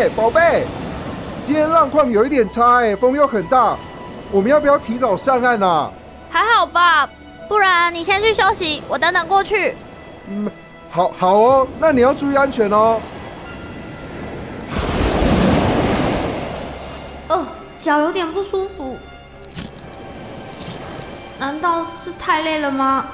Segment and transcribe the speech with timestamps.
[0.00, 0.64] 哎，宝贝，
[1.42, 3.76] 今天浪况有一点差哎，风又很大，
[4.30, 5.92] 我们要不要提早上岸啊？
[6.30, 7.06] 还好吧，
[7.50, 9.74] 不然你先去休息，我等等过去。
[10.26, 10.50] 嗯，
[10.88, 12.98] 好，好哦，那你要注意安全哦。
[17.28, 17.46] 哦，
[17.78, 18.96] 脚有点不舒服，
[21.38, 23.04] 难道是太累了吗？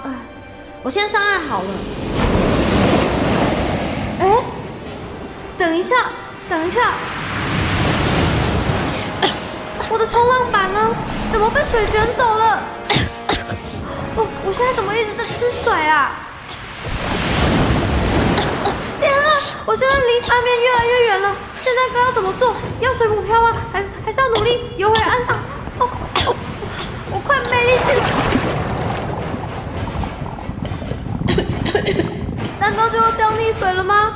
[0.85, 1.69] 我先上岸好了。
[4.21, 4.37] 哎，
[5.59, 5.97] 等一下。
[6.49, 6.93] 等一下，
[9.91, 10.95] 我的冲浪板呢？
[11.33, 12.63] 怎么被水卷走了？
[14.15, 16.13] 我我现在怎么一直在吃水啊？
[19.01, 19.33] 天啊！
[19.67, 22.55] 我现在离岸边越来越远了，现在该要怎么做？
[22.81, 23.53] 要水母漂吗？
[23.73, 25.37] 还是还是要努力游回岸上？
[25.81, 25.89] 哦，
[27.11, 28.05] 我快没力气了！
[32.61, 34.15] 难道就要这样溺水了吗？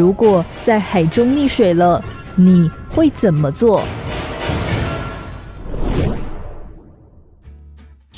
[0.00, 2.02] 如果在海中溺水了，
[2.34, 3.82] 你会怎么做？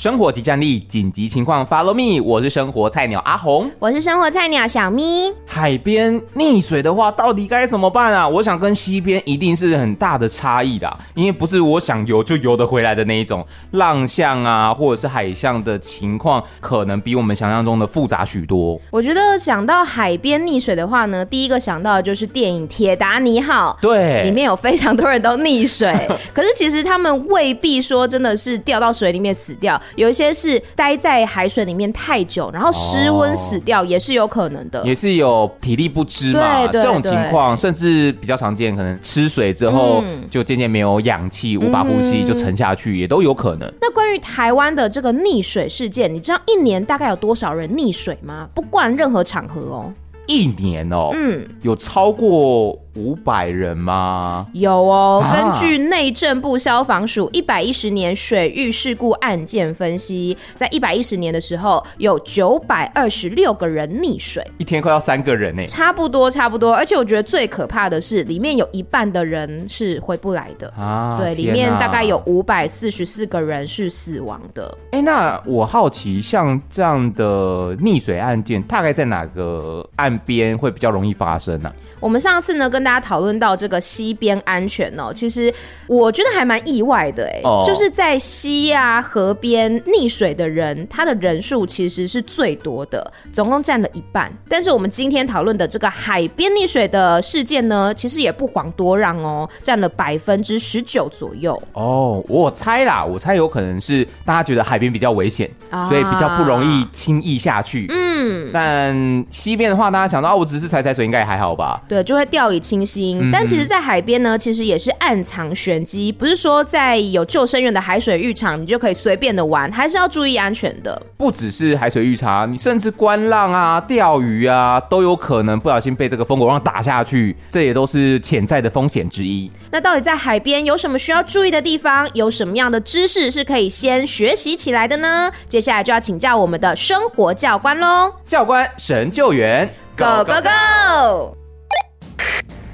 [0.03, 5.31] 生活即战力，紧急情况 Follow me，我是生活菜鸟阿红，我是生活菜鸟小咪。
[5.45, 8.27] 海边溺水的话，到底该怎么办啊？
[8.27, 18.77] 我想跟西边一定是很大的差异的，因为不是我想游就游得回来的那一种，浪向啊，或者是海象的情况，可能比我们想象中的复杂许多。
[18.91, 25.89] 我觉得想到海边溺水的话呢，第一个想到的就是电影《铁达尼号》，对，里面有非常多人都溺水，
[26.33, 29.81] 可是其实他们未必说真的是掉到水里面死掉。
[29.95, 36.59] 有一些是待在海水里面太久，然后失温死掉，也是有可能的，也是有体力不支嘛。
[36.59, 43.71] 对对对，这种情况甚至比较常见，可能吃水之后就渐渐没有氧气，嗯、无法呼吸就沉下去，也都有可能。
[43.81, 48.47] 那关于台湾的这个溺水事件，你知道一年大概有多少人溺水吗？
[48.53, 49.93] 不管任何场合哦。
[50.25, 54.47] 一年哦，嗯，有超过五百人吗？
[54.53, 66.73] 有哦，啊、根据内政部消防署一百一十年水域事故案件分析，在一百一十年的时候，有九百二十六个人溺水，一天快要三个人呢，差不多差不多。
[66.73, 71.17] 而且我觉得最可怕的是，里面有一半的人是回不来的啊！
[71.19, 74.75] 对，里面大概有五百四十四个人是死亡的。
[74.91, 80.13] 哎，那我好奇，像这样的溺水案件，大概在哪个岸？
[80.25, 81.92] 边会比较容易发生呢、啊？
[82.03, 85.51] 我们上次呢跟大家讨论到这个溪边安全哦，其实
[85.87, 94.29] 我觉得还蛮意外的哎，哦、就是在溪啊河边溺水的人，他的人数其实是最多的，总共占了一半。
[94.49, 101.57] 但是我们今天讨论的这个海边溺水的事件呢，其实也不遑多让哦，占了百分之十九左右。
[101.71, 107.85] 哦，我猜啦，我猜有可能是大家觉得海边比较危险，啊、所以比较不容易轻易下去。
[107.89, 111.81] 嗯，但溪边的话，大家想到我只是踩踩水，应该也还好吧？
[111.93, 113.19] 对，就会掉以轻心。
[113.21, 121.01] 嗯、但其实，在海边呢，其实也是暗藏玄机，不是说在有救生员的海水浴场，你就可以随便的玩，还是要注意安全的。
[121.17, 129.51] 不只是海水浴场，你甚至观浪啊、钓鱼啊，都有可能不小心被这个风狗浪打下去，这也都是潜在的风险之一。
[129.71, 132.09] 那到底在海边有什么需要注意的地方？
[132.13, 135.31] 有什么样的知识是可以先学习起来的呢？
[135.47, 138.11] 接下来就要请教我们的生活教官喽！
[138.25, 141.42] 教官神救援，Go Go Go！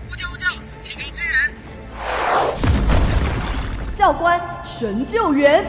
[0.09, 0.45] 呼叫呼叫
[0.81, 1.53] 请求支援。
[3.95, 5.63] 教官神救援。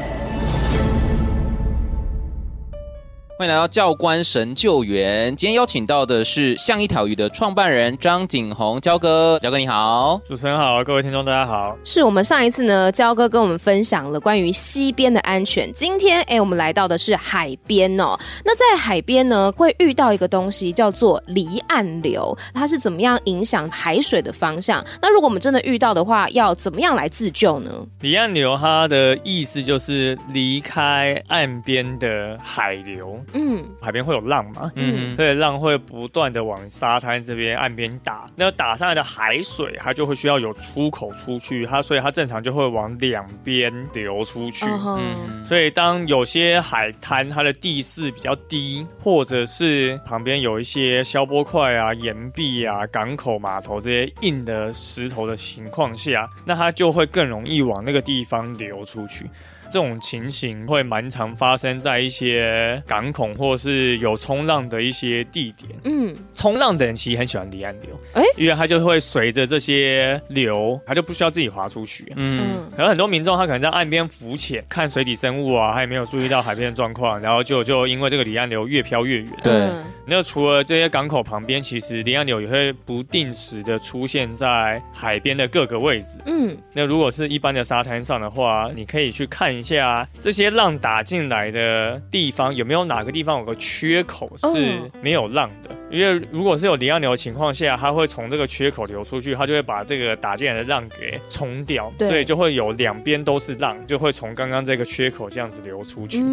[3.40, 5.34] 欢迎来到教官神救援。
[5.34, 11.74] 今天邀请到的是像一条鱼的创办人张景宏，焦哥，焦哥你好，主持人好，各位听众大家好。
[11.82, 15.72] 是我们上一次呢，焦哥跟我们分享了关于溪边的安全。
[15.72, 18.14] 今天哎，我们来到的是海边哦。
[18.44, 24.84] 那在海边呢，会遇到一个东西叫做离岸流，它是怎么样影响海水的方向？
[25.00, 27.70] 那如果我们真的遇到的话，要怎么样来自救呢？
[28.02, 33.18] 离岸流它的意思就是离开岸边的海流。
[33.32, 44.66] 嗯，海边会有浪嘛，嗯，所以浪会不断的往沙滩这边岸边打，那打上来的海水，它就会需要有出口出去，它所以它正常就会往两边流出去。
[44.66, 59.28] 嗯，所以当有些海滩它的地势比较低，或者是旁边有一些消波块啊、岩壁啊、港口码头这些硬的石头的情况下，那它就会更容易往那个地方流出去。
[59.70, 65.70] 这种情形会蛮常发生在一些港口或是有冲浪的一些地点。
[65.84, 72.12] 嗯，冲浪的人其实很喜欢离岸流，哎、欸，因为他就会随着这些流，他就不需要自己划出去。
[72.16, 79.32] 嗯，可能很多民众他可能在岸边浮潜，看水底生物啊，他也没有注意到海边的状况，然后就就因为这个离岸流越飘越远。
[79.42, 79.68] 对，
[80.10, 86.18] 那除了这些港口旁边，其实离岸流也会不定时的出现在海边的各个位置。
[86.26, 89.50] 嗯，那如果是一般的沙滩上的话，你可以去看。
[89.50, 95.70] 一下这些浪打进来的地方，有没有哪个地方有个缺口是没有浪的？
[95.90, 106.24] 因为如果是有离岸流的情况下，它会从这个缺口流出去，它就会把这个打进来的浪给冲掉，所以就会有两边都是浪，就会从刚刚这个缺口这样子流出去。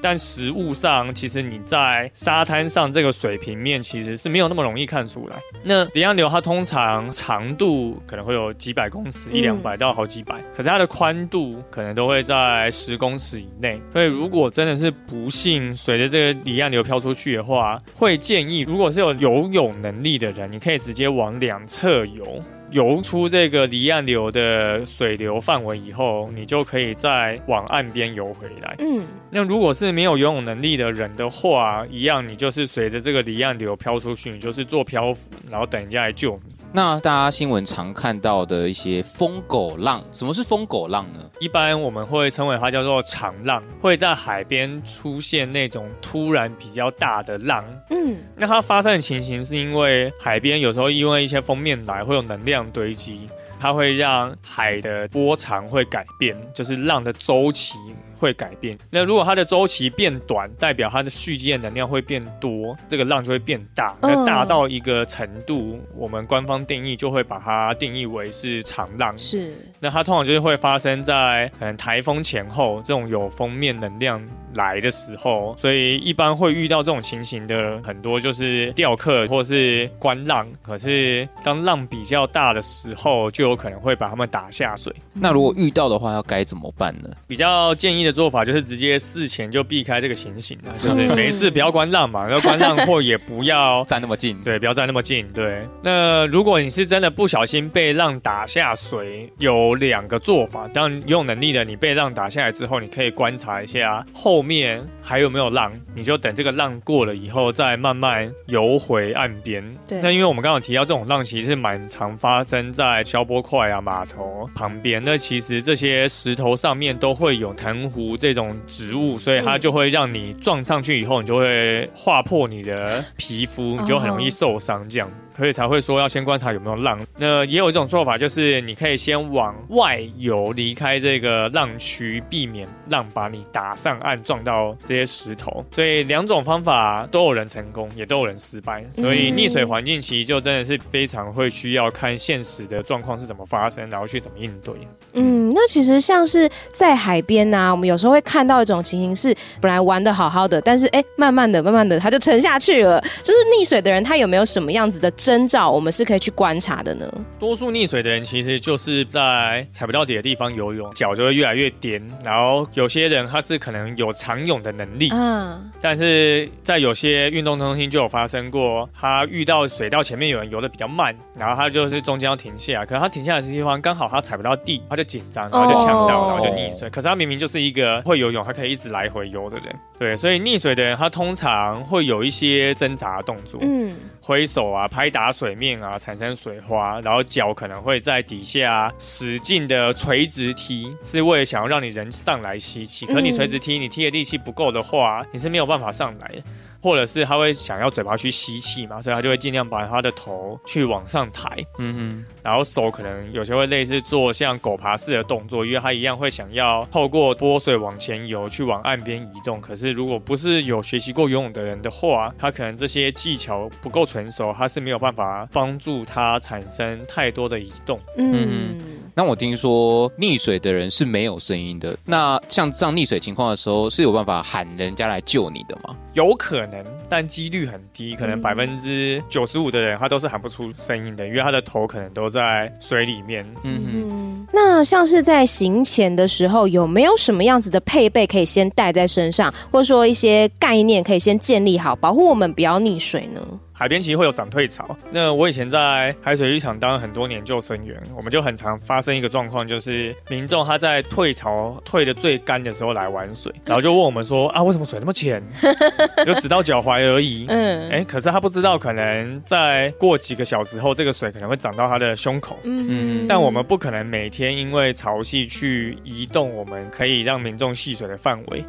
[0.00, 5.36] 但实物上，其实你在沙滩上这个水平面其实是没有那么容易看出来。
[5.62, 13.80] 那离岸流它通常长度可能会有几百公尺，一两百到好几百，可是它的宽度可能都会在十公尺以内。
[13.92, 22.38] 所以如果真的是不幸随着这个离岸流飘出去的话，会建议如果是有游泳能力的人，你可以直接往两侧游。
[22.72, 28.74] 游出这个离岸流的水流范围以后，你就可以再往岸边游回来。
[28.80, 36.54] 嗯，那如果是没有游泳能力的人的话，一样，你就是随着这个离岸流飘出去，你就是做漂浮，然后等人家来救你。
[36.76, 41.20] 那大家新闻常看到的一些疯狗浪，什么是疯狗浪呢？
[41.40, 47.64] 一般我们会称为它叫做长浪，会在海边出现那种突然比较大的浪。
[47.88, 53.26] 嗯，那它发生的情形是因为海边有时候因为一些封面来会有能量堆积，
[53.58, 57.78] 它会让海的波长会改变，就是浪的周期。
[58.16, 58.76] 会改变。
[58.90, 63.96] 那如果它的周期变短，代表它的蓄积的能量会变多，这个浪就会变大。
[64.00, 69.16] 那大到一个程度，我们官方定义就会把它定义为是长浪。
[69.18, 69.52] 是。
[69.78, 80.46] 那它通常就是会发生在可能台风前后这种有封面能量来的时候，所以一般会遇到这种情形的很多就是钓客或是观浪。
[80.62, 84.92] 可是当浪比较大的时候，就有可能会把他们打下水。
[85.12, 87.10] 那如果遇到的话，要该怎么办呢？
[87.28, 95.66] 比较建议的做法就是直接事前就避开这个情形了，就是没事不要观浪嘛， 然后观浪或也不要站那么近，对，不要站那么近，对。
[95.82, 100.68] 那如果你是真的不小心被浪打下水，有两个做法。
[100.68, 109.60] 当然，有能力的你被浪打下来之后，你可以观察一下后面还有没有浪，你就等这个浪过了以后再慢慢游回岸边。
[109.86, 110.00] 对。
[110.00, 125.10] 那因为我们刚刚提到这种浪其实是蛮常发生在消波块啊码头旁边，那其实这些石头上面都会有藤壶这种植物，所以它就会让你撞上去以后，你就会划破你的皮肤，你就很容易受伤这样。
[125.36, 126.98] 所以才会说要先观察有没有浪。
[127.18, 135.64] 那也有一种做法，就是你可以先往外游，离开这个浪区，避免浪把你打上岸，撞到这些石头。
[135.72, 138.82] 所以两种方法都有人成功，也都有人失败。
[138.94, 144.74] 所以溺水环境其实就真的是非常会需要看现实的状况是怎么发生，然后去怎么应对。
[145.12, 152.98] 嗯，那其实像是在海边呢、啊，我们有时候会看到一种情形是，本来玩的好好的，但是哎，慢慢的、慢慢的，他就沉下去了。
[153.22, 155.10] 就是溺水的人，他有没有什么样子的？
[155.26, 157.12] 征兆我们是可以去观察的呢。
[157.36, 162.00] 多数溺水的人其实就是在踩不到底的地方游泳，脚就会越来越颠。
[162.24, 176.88] 然后有些人他是可能有长泳的能力，嗯，但是在有些运动中心就有发生过，他遇到水道前面有人游的比较慢，然后他就是中间要停下来，可是他停下来的地方刚好他踩不到地，他就紧张，然后就呛到，然后就溺水。
[176.88, 179.74] 可是他明明就是一个会游泳，他可以一直来回游的人。
[179.98, 185.06] 对，所以溺水的人他通常会有一些挣扎的动作，嗯，挥手啊，拍。
[185.08, 193.06] 打水面啊，产生水花，然后脚可能会在底下使劲的垂直踢，是为了想要让你人上来吸气。
[193.06, 196.42] 可你垂直踢，你踢的力气不够的话，你是没有办法上来的。
[196.86, 209.60] 或者是他会想要嘴巴去吸气嘛，所以他就会尽量把他的头去往上抬，嗯哼，然后手可能有些会类似做像狗爬式的动作，因为他一样会想要透过波水往前游去往岸边移动。
[209.60, 218.76] 可是如果不是有学习过游泳的人的话，他可能这些技巧不够纯熟，他是没有办法帮助他产生太多的移动，嗯。
[219.18, 221.96] 那我听说溺水的人是没有声音的。
[222.04, 225.96] 那像这样溺水情况的时候，是有办法喊人家来救你的吗？
[226.12, 233.42] 有可能，但几率很低，可能百分之九十五的人他都是喊不出声音的，因为他的头可能都在水里面。
[233.62, 234.46] 嗯嗯。
[234.52, 243.40] 那像是在行前的时候，有没有什么样子的配备可以先带在身上，或者说一些概念可以先建立好，保护我们不要溺水呢？
[243.78, 244.96] 海边其实会有涨退潮。
[245.10, 255.42] 那我以前在海水浴场当了很多年救生员，我们就很常发生一个状况，就是民众他在退潮退的最干的时候来玩水，然后就问我们说啊，为什么水那么浅？
[256.24, 257.44] 就只到脚踝而已。
[257.48, 262.58] 嗯，哎、欸，可是他不知道，可能在过几个小时后，这个水可能会涨到他的胸口。
[262.62, 263.26] 嗯嗯。
[263.28, 268.64] 但我们不可能每天因为潮汐去移动我们可以让民众戏水的范围。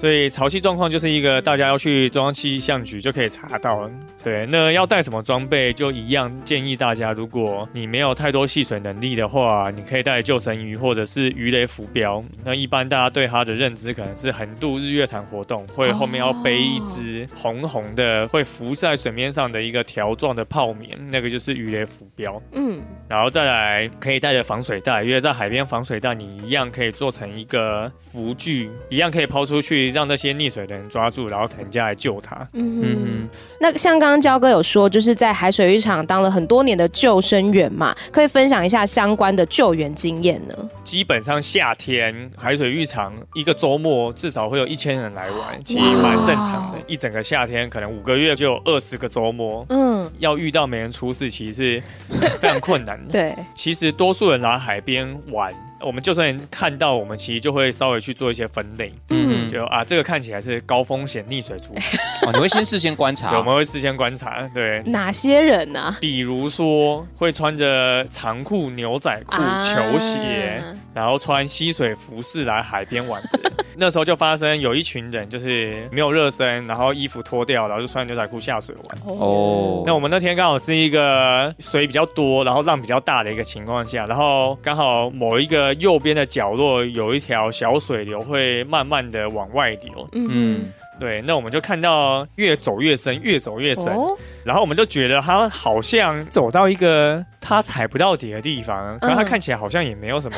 [0.00, 3.90] 所以潮汐状况就是一个大家要去中央气象局就可以查到了。
[4.24, 12.24] 对，那要带什么装备就一样，建议大家，如果你没有太多戏水能力的话，你可以带救生鱼或者是鱼雷浮标。
[12.42, 22.40] 那一般大家对它的认知可能是横渡日月潭活动，会后面要背一只红红的会浮在水面上的一个条状的泡棉，那个就是鱼雷浮标。
[22.52, 29.89] 嗯，然后再来可以带着防水袋，因为在海边防水袋你一样可以做成一个浮具，一样可以抛出去。
[29.90, 32.46] 让那些溺水的人抓住，然后人家来救他。
[32.52, 33.28] 嗯哼，
[33.60, 40.54] 那像刚刚焦哥有说，就是在海水浴场当了很多年的救生员嘛，可以分享一下相关的救援经验呢？
[40.82, 46.78] 基本上夏天海水浴场一个周末至少会有一千人来玩，其实蛮正常的。
[46.86, 53.10] 一整个夏天可能五个月就有二十个周末，嗯，要遇到没人出事，其实是非常困难的。
[53.12, 55.52] 对，其实多数人来海边玩。
[55.82, 61.96] 我们救生员看到我们，其实就会稍微去做一些分类，嗯，就啊，这个看起来是高风险溺水出去，
[62.26, 65.96] 哦，你会先事先观察，对我们会事先观察，对，哪些人呢？
[66.00, 73.40] 比如说会穿着长裤、牛仔裤、啊、球鞋，然后穿吸水服饰来海边玩的。
[73.76, 79.16] 那时候就发生有一群人就是没有热身，然后衣服脱掉，然后就穿牛仔裤下水玩。
[79.16, 85.69] 哦，那我们那天刚好是一个水比较多，然后浪比较大的一个情况下，然后刚好某一个。
[85.74, 90.08] 右边的角落有一条小水流，会慢慢的往外流。
[90.12, 97.24] 嗯，对，那我们就看到越走越深，越走越深，哦、然后我们就觉得他好像走到一个。
[97.42, 100.36] 他踩不到底的地方，可是他看起来好像也没有什么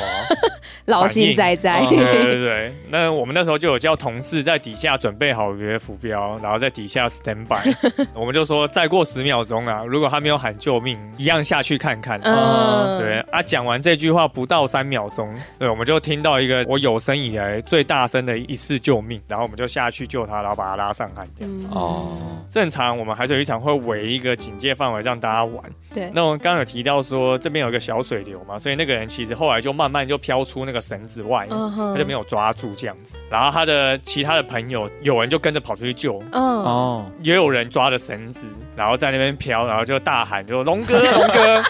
[0.86, 1.80] 老心在在。
[1.86, 7.74] 对对对，那我们那时候就有叫同事在底下准备好鱼雷浮标，然后在底下 stand by。
[8.14, 12.18] 我们就说再过十秒钟啊，如果他没有喊救命，一样下去看看。
[12.22, 21.28] 嗯，对啊，讲完这句话不到三秒钟，对，我们就听到一个我有生以来最大声的一次救命，然后我们就下去救他，然后把他拉上岸。
[21.38, 21.54] 这样。
[21.70, 22.16] 哦，
[22.48, 25.62] 正常我们海水浴场会围一个警戒范围让大家玩。
[25.92, 27.00] 对，那我们刚刚有提到。
[27.02, 31.92] 说这边有一个小水流嘛，所以那个人其实后来就慢慢就飘出那个绳子外，uh huh.
[31.92, 33.16] 他就没有抓住这样子。
[33.30, 37.24] 然后他的其他的朋友有人就跟着跑出去救，哦、uh，huh.
[37.24, 41.62] 也有人抓着绳子，然后在那边飘，然后就大喊就龙哥 龙哥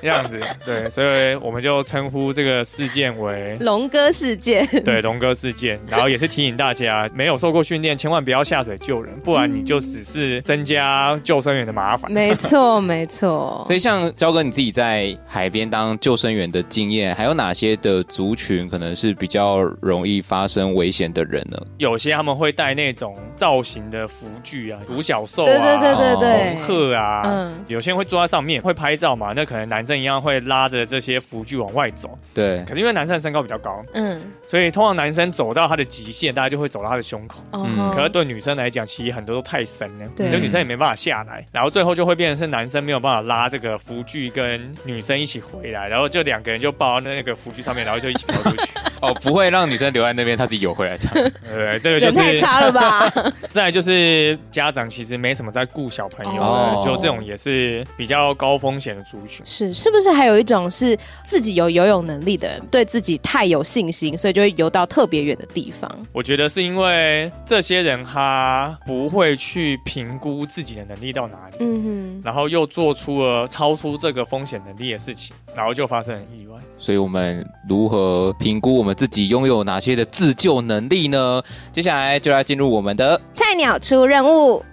[0.00, 0.40] 这样子。
[0.64, 4.66] 对，所以我们就称呼这个事件为龙哥事件。
[4.84, 5.78] 对，龙哥事件。
[5.86, 12.10] 然后也是提醒大家，没有受过训练，千万不要下水救人，不然你就只是增加救生员的麻烦。
[12.10, 13.62] 没错，没错。
[13.66, 14.68] 所以像焦哥你自己。
[14.78, 21.58] 在海边当救生员的经验，还有哪些的族群可能是比较容易发生危险的人呢？
[21.78, 32.64] 有些他们会带那种造型的服具啊，独角兽啊，对对对对对，红鹤啊，嗯，有些人会坐在上面会拍照嘛，那可能男生一样会拉着这些服具往外走，对。
[32.64, 37.90] 可是因为男生的身高比较高，嗯，所以通常男生走到他的极限，大家就会走到他的胸口，嗯。
[37.90, 44.68] 可是对女生来讲，其实很多都太深了，对，女生也没办法下来，然后最后就会变成是男生没有办法拉这个服具跟。
[44.84, 48.72] 女生一起回来，然后就两个人就抱到那个服具上面，然后就一起跑出去。
[49.00, 51.12] 哦，不会让女生留在那边，她自己游回来唱。
[51.12, 53.08] 对，这个就是太差了吧。
[53.52, 59.44] 再来就是家长其实没什么在顾小朋友，哦、就这种也是比较高风险的族群。
[59.46, 65.88] 是，是不是还有一种是自己有游泳能力的人，对自己太有信心，所以就会游到特别远的地方？
[66.12, 76.56] 我觉得是因为这些人他不会去评估自己的能力到哪里，嗯哼，然后又做出了超出这个风险能力的事情，然后就发生意外。
[76.78, 81.42] 所以我们如何评估我们自己拥有哪些的自救能力呢？
[81.72, 84.64] 接下来就来进入我们的菜鸟出任务。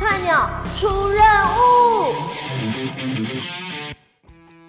[0.00, 1.07] 菜鸟出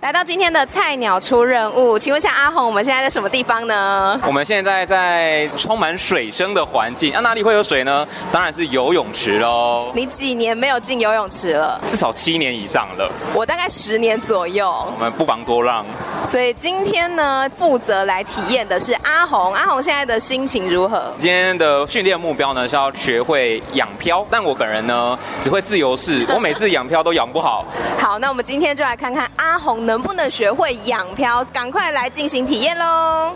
[0.02, 4.18] 来到今天的菜鸟出任务，请问一下阿红，我们现在在什么地方呢？
[4.26, 8.08] 我们现在在充满水声的环境，那、啊、哪里会有水呢？
[8.32, 9.92] 当然是游泳池喽。
[9.94, 11.82] 你几年没有进游泳池了？
[11.86, 13.12] 至少七年以上了。
[13.34, 14.72] 我大概十年左右。
[14.96, 15.86] 我们不妨多让。
[16.26, 19.54] 所以今天呢，负责来体验的是阿红。
[19.54, 21.14] 阿红现在的心情如何？
[21.18, 27.66] 今天的训练目标呢是要学会仰漂，但我本人呢只会自由式，我每次仰漂都仰不好。
[28.00, 29.89] 好，那我们今天就来看看阿宏。
[29.90, 31.44] 能不能学会仰漂？
[31.46, 33.36] 赶快来进行体验喽！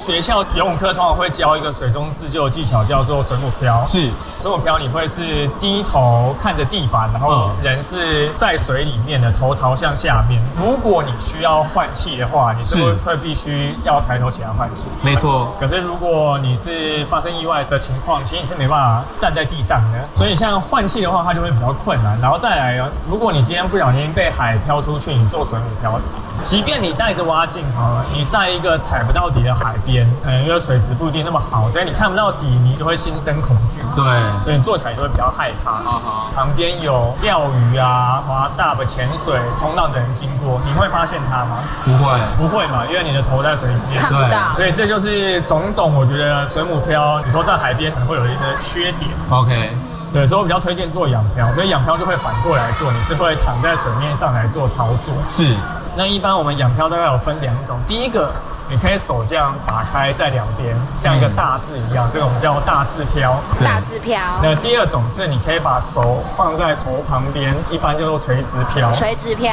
[0.00, 3.84] 学校游泳课通常会教一个水中自救的技巧，叫做水母漂。
[3.86, 10.42] 是水母漂，你会是低头看着地板，然后人是在水里面的，头朝向下面。
[10.60, 14.86] 如果你需要换气的话，你是不是会必须要抬头起来换气？
[15.02, 15.54] 没错。
[15.60, 19.98] 可是如果你是发生意外的情况，其实你是没办法站在地上的。
[20.16, 22.18] 所以像换气的话，它就会比较困难。
[22.20, 26.00] 然后再来，如果你今天不小心被海漂出去，你做水母漂，
[26.42, 33.80] 即便你带着蛙镜好了，你在一个踩不到底的海边，嗯，因为水质不一定那么好，所以你看不到底，你就会心生恐惧。
[33.94, 34.04] 对，
[34.44, 35.80] 所以你坐起来就会比较害怕。
[35.80, 36.34] Uh.
[36.34, 41.58] 旁边有钓鱼啊、滑 SUP、潜水、冲浪的人经过，你会发现它吗？
[41.84, 44.54] 不会，不会嘛，因为你的头在水里面，看不到。
[44.56, 49.10] 所以这就是种种，我觉得水母漂，你说在海边可能会有一些缺点。
[49.30, 49.70] OK。
[50.12, 55.14] 对，所以我比较推荐做仰漂，所以仰漂就会反过来做，你是会躺在水面上来做操作。
[55.30, 55.54] 是。
[55.96, 58.30] 那一般我们仰漂大概有分两种，第一个。
[58.72, 63.38] 你可以手这样打开在两边，像一个大字一样，嗯、这个我们叫大字漂。
[63.62, 64.18] 大字漂。
[64.42, 68.90] 那第二种是你可以把手放在头旁边，一般叫做垂直漂。
[68.92, 69.52] 垂直漂。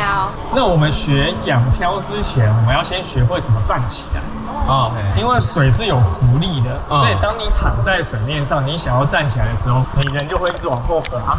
[0.56, 4.22] 那我们学仰漂之前，我们要先学会怎么站起来。
[4.70, 11.38] 哦，因为水是有浮力的，哦、所以当你躺在水面上，你想要站起来的时候，你人就会一直往后滑，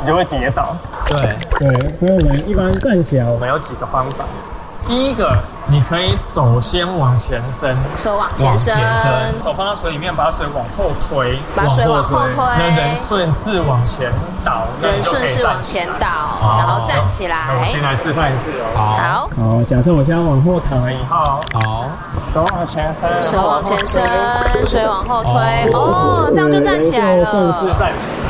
[0.00, 0.74] 你就会跌倒。
[1.06, 1.20] 对
[1.60, 4.24] 对，所以我们一般站起来，我们有几个方法。
[4.86, 5.36] 第一个，
[5.66, 8.74] 你可以手先往前伸，手往前伸，
[9.42, 14.12] 手放到水里面，把水往后推，把水往后推，那人顺势往前
[14.44, 17.36] 倒，人顺势往前倒，然后站起来。
[17.60, 18.74] 我先来示范一次哦。
[18.76, 21.84] 好，好，假设我现在往后躺了以后，好，
[22.32, 24.02] 手往前伸，手往前伸，
[24.66, 27.30] 水往后推，哦，这样就站起来了。
[27.30, 28.21] 顺势站起来。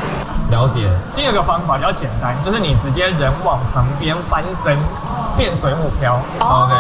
[0.53, 0.87] 了解。
[1.17, 4.77] 第二个方法比较简单，就是你直接人往旁边翻身，
[5.35, 6.21] 变水母漂。
[6.39, 6.75] OK，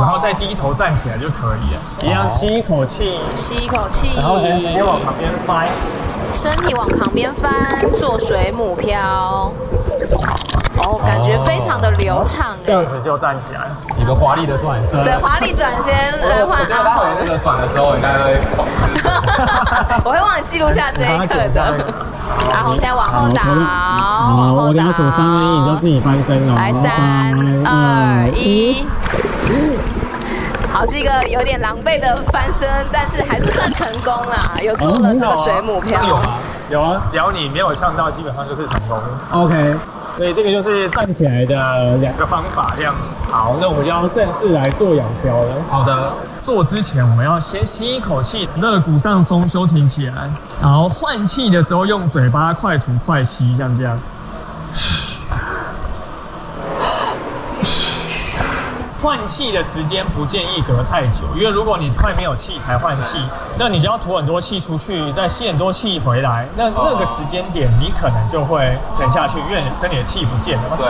[0.00, 1.80] 然后再低头站起来就可以了。
[2.02, 5.66] 一样吸一口气，吸一口气，然后人直接往旁边翻，
[6.32, 9.50] 身体往旁边翻，做水母漂。
[10.78, 12.54] 哦，感觉非常的流畅。
[12.64, 15.02] 这样子就站起来，一个华丽的转身。
[15.04, 17.06] 对，华丽转身来换阿宏。
[17.24, 18.80] 这个转的时候应该会狂吃。
[20.04, 21.74] 我会帮你记录下这一刻的。
[22.52, 26.54] 阿红现在往后倒，好，我两数三二一，你就自己翻身哦。
[26.56, 27.32] 来，三
[27.64, 28.84] 二一。
[30.72, 36.02] 好，是一个有点狼狈的翻身，但是还是算成功啦，有做了这个水母漂。
[36.02, 38.98] 有啊，有啊，只要你没有呛到，基本上就是成功。
[39.32, 39.76] OK。
[40.16, 42.94] 所以这个就是站起来的两个方法，这样。
[43.30, 45.54] 好，那我们就要正式来做仰漂了。
[45.68, 50.30] 好的，做之前我们要先吸一口气，肋骨上松，收挺起来。
[50.62, 53.98] 然后换气的时候用嘴巴快吐快吸，像这样。
[59.06, 63.16] 换气的时间不建议隔太久，因为如果你快没有气才换气，
[63.56, 70.76] 那你就要吐很多气出去，再吸很多气回来，那那个时间点你可能就会沉下去，因为你身体的气不见了。
[70.76, 70.86] 对。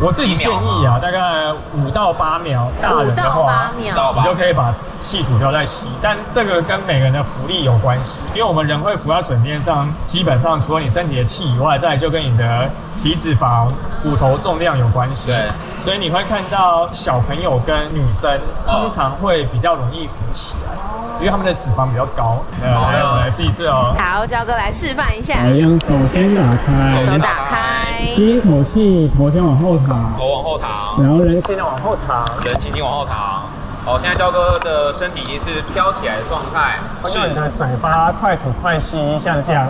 [0.00, 5.88] 我自己建议啊，大概五到八秒，大人的话，五到八秒，你就可以把气吐掉再吸。
[6.00, 12.70] 但这个跟每个人的浮力有关系，因为我们人会浮在水面上，基本上除了你身体的气以外，再就跟你的
[13.02, 13.68] 体脂肪、
[14.02, 15.26] 骨头重量有关系。
[15.26, 15.48] 对，
[15.80, 20.74] 所以你会看到小朋友跟女生通常会比较容易浮起来，
[21.18, 22.42] 因为他们的脂肪比较高。
[22.62, 23.94] 来，我们来试一次哦。
[23.98, 25.46] 好，焦哥来示范一下。
[25.46, 30.14] 用手先打开，手打开，吸一口气，头先往后躺。
[30.16, 33.42] 头往后躺，然后人轻轻往后躺，人轻轻往后躺。
[33.84, 36.78] 好，现在焦哥的身体已经是飘起来的状态。
[37.08, 39.68] 是你的嘴巴快吐快吸，像这样。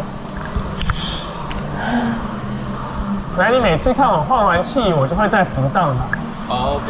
[3.38, 6.02] 来，你每次看我换完气，我就会再浮上来。
[6.48, 6.84] 好，OK。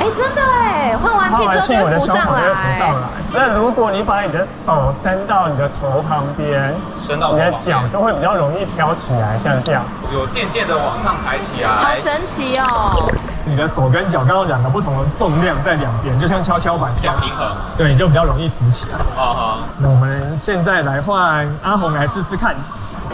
[0.00, 2.92] 哎，真的哎，换完气之后就会浮上来。
[3.32, 9.82] 那如果你把你的手伸到你的头旁边，伸到你的脚就会比较容易飘起来，像这样。
[10.12, 11.70] 有渐渐的往上抬起来。
[11.70, 13.10] 好神奇哦！
[13.46, 17.48] 你的手跟脚刚好两个不同的重量在两边，就像跷跷板比较平衡。
[17.78, 18.98] 对，你就比较容易浮起来。
[19.16, 19.58] 好好。
[19.78, 22.54] 那我们现在来换阿红来试试看。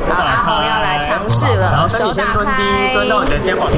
[0.06, 3.68] 好，阿豪要来尝试了，手打开，蹲到你的肩膀。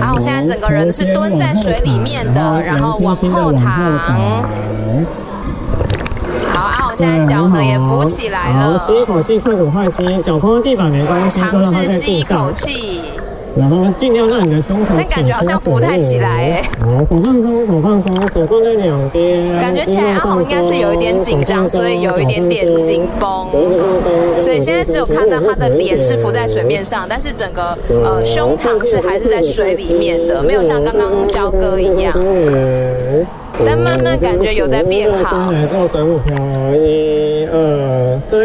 [0.00, 3.98] 阿宏现在整个人是蹲在水里面的，然后往后躺。
[6.52, 8.78] 好，阿豪现在脚呢也浮起来了。
[8.86, 13.12] 吸一口气，快点换气，脚碰到地板没关系，尝试吸一口气。
[13.54, 16.62] 然后尽量让你的胸口，但感觉好像浮不太起来哎。
[16.80, 19.58] 好，手放松，手放松，手放在两边。
[19.60, 23.48] 感觉起来阿红应该是有一点紧张，所以有一点点紧绷。
[24.38, 32.14] 所以现在只有看到他的脸是浮在水面上，但是整个呃胸膛是还是在水里面的，没有像刚刚焦哥一样。
[33.64, 35.52] 但慢慢感觉有在变好。
[35.52, 36.36] 来做水母漂，
[36.74, 38.40] 一二三。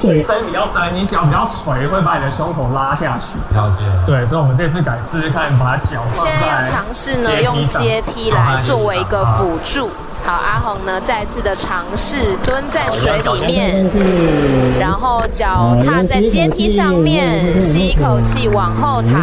[0.00, 3.36] 水深比较深，你脚比较垂，会把你的胸口拉下去。
[3.56, 3.78] 了解。
[4.06, 6.02] 对，所以我们这次改试试看，把脚。
[6.12, 9.90] 现在要尝试呢，用阶梯来作为一个辅助。
[10.24, 13.88] 好，阿红呢再次的尝试蹲在水里面，
[14.78, 19.22] 然后脚踏在阶梯上面，吸一口气往后躺。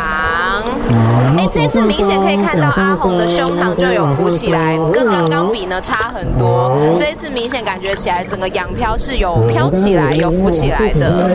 [1.37, 6.75] 哎，这次明显可以看到阿红的胸膛就有浮起来，跟刚刚比呢差很多。
[6.97, 11.29] 这一次明显感觉起来整个仰漂是有飘起来、有浮起来的。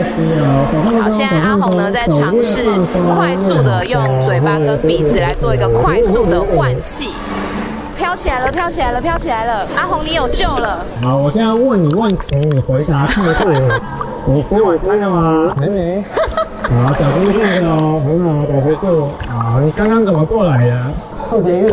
[1.01, 2.63] 好，现在阿红呢在尝试
[3.15, 7.11] 快速的用嘴巴跟鼻子来做一个快速的换气。
[7.97, 9.67] 飘起来了，飘起来了，飘起来了！
[9.77, 10.83] 阿红，你有救了。
[11.03, 13.07] 好，我现在问你问题，你回答。
[14.25, 15.53] 你吃晚餐了吗？
[15.59, 16.03] 还没。
[16.71, 19.09] 好，小心点哦，很好，保持住。
[19.27, 20.85] 好，你刚刚怎么过来的？
[21.29, 21.67] 做捷运。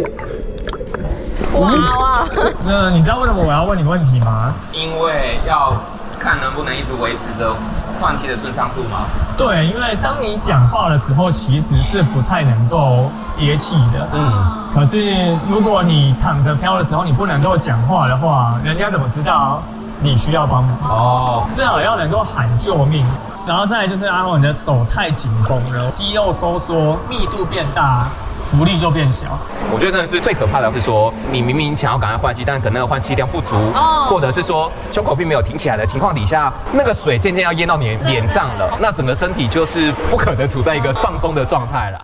[1.55, 2.25] 哇哇！
[2.67, 4.53] 那你知道为什么我要问你问题吗？
[4.73, 5.73] 因为要
[6.19, 7.55] 看能不能一直维持着
[8.01, 9.07] 换气的顺畅度吗？
[9.37, 14.09] 对，因为当你讲话的时候，其实是不太能够憋气的。
[14.13, 14.69] 嗯。
[14.75, 19.63] 可是如果你躺着漂的时候，你不能够讲话的话，人家怎么知道
[20.01, 20.77] 你需要帮忙？
[20.91, 23.07] 哦，至少要能够喊救命。
[23.49, 28.07] 然后再来就是阿宏，你的手太紧绷了，肌肉收缩，密度变大，
[28.51, 29.39] 浮力就变小。
[29.73, 41.99] 我觉得真的是最可怕的是说，你明明想要赶快换气，但可能那个换气量不足，哦，或者是说胸口并没有挺起来的情况底下，那个水渐渐要淹到你脸上了，那整个身体就是不可能处在一个放松的状态了。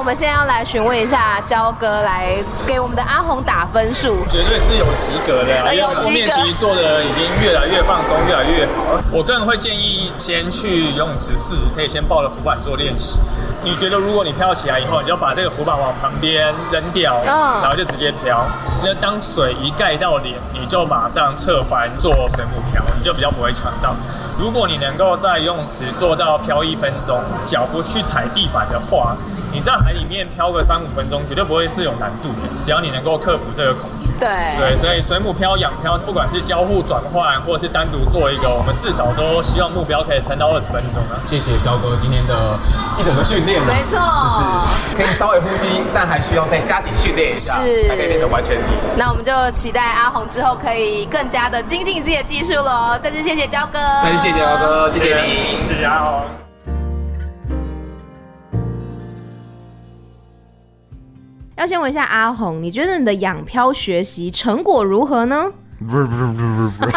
[0.00, 2.34] 那我们现在要来询问一下焦哥，来
[2.66, 8.98] 给我们的阿红打分数，绝对是有及格的，啊，因为后面其实做的已经越来越放松，越来越好。
[9.12, 13.18] 我个人会建议先去游泳池试，可以先抱着浮板做练习。
[13.62, 18.42] 你觉得如果你飘起来以后，你就把这个浮板往旁边扔掉，然后就直接飘。
[18.82, 23.94] 那当水一盖到脸，你就马上侧翻做水母漂，你就比较不会呛到。
[24.38, 29.14] 如果你能够在游泳池做到漂一分钟，脚不去踩地板的话，
[29.52, 32.48] 你在海里面漂个三五分钟，绝对不会是有难度的。
[32.62, 34.08] 只要你能够克服这个恐惧。
[34.20, 41.16] 对对，所以水母漂、仰漂，不管是交互转换，或者是单独做一个，我们至少都希望目标可以撑到二十分钟啊。
[41.26, 42.34] 谢谢焦哥今天的
[42.98, 43.60] 一整个训练。
[43.64, 48.62] 没错，就是可以稍微呼吸，但还需要再加紧训练一下，是才可以变成完全体。
[48.96, 52.98] 那我们就期待阿红之后可以更加的精进自己的技术喽。
[53.02, 53.78] 再次谢谢焦哥。
[54.04, 56.49] 再次谢谢焦哥，谢谢你，谢谢阿宏。
[61.60, 65.44] 要先问一下阿红，你觉得你的养漂学习成果如何呢？
[65.86, 66.96] 不是不是不是不是，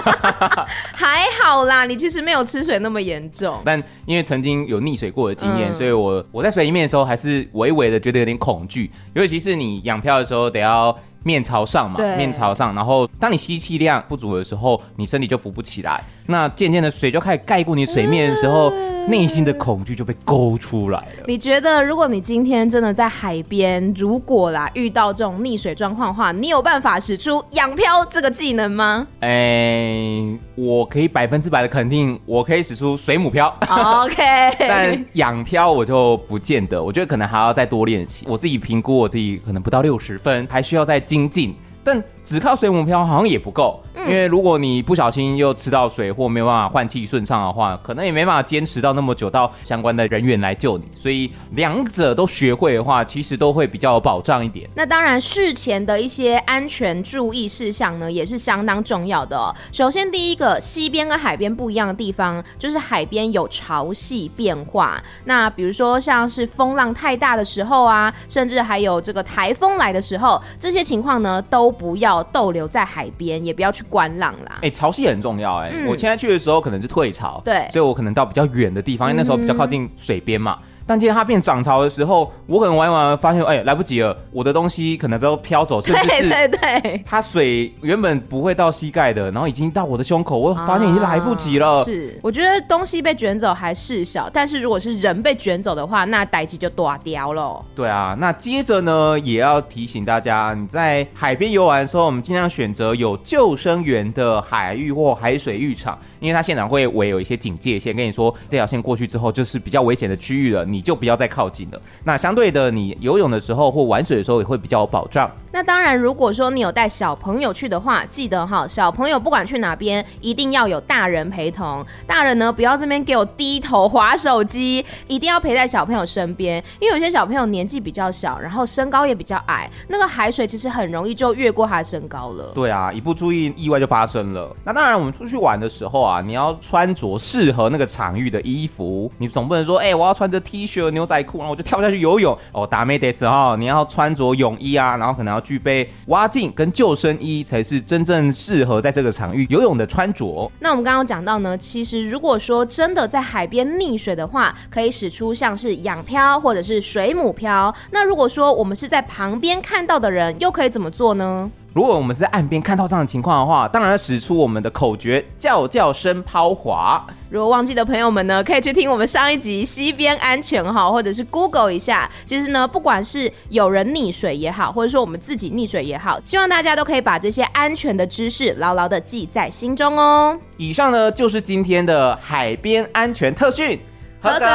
[0.94, 3.60] 还好啦，你其实没有吃水那么严重。
[3.66, 10.98] 但因为曾经有溺水过的经验，嗯、所以我我在水里面的时候还是微微的觉得有点恐惧，尤其是你养漂的时候得要。
[11.24, 16.02] 面朝上嘛，对面朝上，然后当你吸气量不足的时候，你身体就浮不起来。
[16.28, 21.26] 那渐渐的水就开始盖过你水面的时候，嗯、内心的恐惧就被勾出来了。
[21.28, 29.06] 你觉得，如果你今天真的在海边，如果啦遇到这种溺水状况的话，你有办法使出仰漂这个技能吗？
[29.20, 33.54] 哎、欸，我可以百分之百的肯定，我可以使出水母漂。
[33.68, 34.24] OK，
[34.60, 38.26] 但仰漂我就不见得，我觉得可能还要再多练习。
[38.30, 41.54] 我自己评估我自己可能不到六十分，还需要再精进。
[41.84, 50.86] 但只靠水母漂好像也不够，因为如果你不小心又吃到水或没有办法换气顺畅的话，可能也没办法坚持到那么久，到相关的人员来救你。
[50.96, 54.70] 所以两者都学会的话，其实都会比较有保障一点。
[54.74, 59.54] 那当然，事前的一些安全注意事项呢，也是相当重要的哦。
[59.74, 65.04] 首先，第一个，西边跟海边不一样的地方，就是海边有潮汐变化。
[65.26, 71.74] 那比如说像是风浪太大的时候啊，甚至还有这个台风来的时候，这些情况呢都。
[71.74, 74.56] 不要逗留在海边，也不要去观浪啦。
[74.58, 75.76] 哎、欸，潮汐很重要哎、欸。
[75.78, 80.58] 嗯、我现在去的时候可能是退潮，对，所以我可能到比较远的地方，因为那时候比较靠近水边嘛。
[80.60, 91.80] 嗯、但今天它变涨潮的时候，我可能玩完发现，哎、欸，来不及了，我的东西可能都飘走，甚至是对对对，它水原本不会到膝盖的，然后已经到我的胸口，我发现已经来不及了。
[91.80, 97.64] 啊、是，我觉得东西被卷走还是小，但是如果是人被卷走的话，那代志就大掉了。
[97.76, 111.80] 对啊，那接着呢，也要提醒大家，你在海边游玩的时候，我们尽量选择有救生员的海域或海水浴场，因为它现场会围有一些警戒线，跟你说这条线过去之后就是比较危险的区域了，你就不要再靠近了。
[112.04, 115.30] 那相对的，你游泳的时候或玩水的时候也会比较有保障。
[115.52, 121.86] 那当然，如果说你有带小朋友去的话，记得哈，小朋友不管去哪边，一定要有大人陪同。
[122.08, 132.52] 大人呢，不要这边给我低头划手机，一定要陪在小朋友身边，因为有些小朋友年纪比较小，然后身高也比较矮，那个海水其实很容易就越过他的身高了。
[132.56, 134.56] 对啊，一不注意，意外就发生了。
[134.64, 142.38] 那当然，我们出去玩的时候啊，你要穿着适合那个场域的衣服，你总不能说，哎、欸，我要穿着 T 恤、牛仔裤，然后我就跳下去游泳。
[142.52, 145.90] 哦，达咩です哈，你要穿着泳衣啊，然后可能要具备。
[146.08, 150.52] 蛙镜跟救生衣才是真正适合在这个场域游泳的穿着。
[150.60, 157.74] 那我们刚刚讲到呢，其实如果说真的在海边溺水的话，可以使出像是仰漂或者是水母漂。
[157.92, 161.50] 那如果说我们是在旁边看到的人，又可以怎么做呢？
[161.74, 167.04] 如果我们是在岸边看到这样的情况的话，当然要使出我们的口诀，叫叫声抛滑。
[167.32, 172.08] 如果忘记的朋友们呢，可以去听我们上一集西边安全哈，或者是 Google 一下。
[172.28, 180.38] 其实呢，不管是有人溺水也好，或者说我们自己溺水也好，希望大家都可以把这些安全的知识牢牢的记在心中哦。
[180.58, 183.80] 以上呢就是今天的海边安全特训，
[184.22, 184.46] 合格，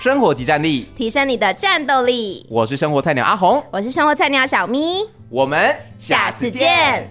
[0.00, 2.46] 生活即战力，提升你的战斗力。
[2.48, 5.04] 我是生活菜鸟阿红，我是生活菜鸟小咪。
[5.28, 7.10] 我们下次见。